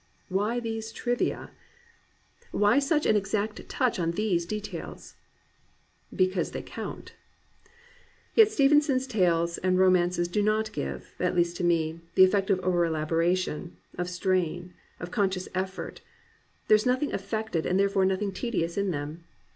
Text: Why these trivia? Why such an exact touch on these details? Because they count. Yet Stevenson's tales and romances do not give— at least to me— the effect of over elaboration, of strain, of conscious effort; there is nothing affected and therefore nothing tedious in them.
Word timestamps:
Why 0.29 0.59
these 0.59 0.91
trivia? 0.91 1.51
Why 2.51 2.79
such 2.79 3.05
an 3.05 3.15
exact 3.15 3.69
touch 3.69 3.99
on 3.99 4.13
these 4.13 4.47
details? 4.47 5.13
Because 6.11 6.49
they 6.53 6.63
count. 6.63 7.13
Yet 8.33 8.49
Stevenson's 8.49 9.05
tales 9.05 9.59
and 9.59 9.77
romances 9.77 10.27
do 10.27 10.41
not 10.41 10.73
give— 10.73 11.13
at 11.19 11.35
least 11.35 11.55
to 11.57 11.63
me— 11.63 11.99
the 12.15 12.23
effect 12.23 12.49
of 12.49 12.59
over 12.61 12.83
elaboration, 12.83 13.77
of 13.95 14.09
strain, 14.09 14.73
of 14.99 15.11
conscious 15.11 15.47
effort; 15.53 16.01
there 16.67 16.73
is 16.75 16.87
nothing 16.87 17.13
affected 17.13 17.67
and 17.67 17.79
therefore 17.79 18.03
nothing 18.03 18.31
tedious 18.31 18.79
in 18.79 18.89
them. 18.89 19.25